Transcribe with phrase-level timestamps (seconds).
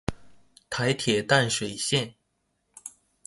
[0.67, 2.15] 台鐵淡水線